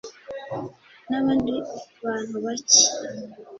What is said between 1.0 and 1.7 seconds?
n abandi